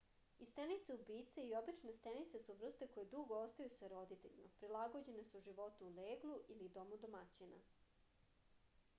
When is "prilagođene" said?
4.61-5.23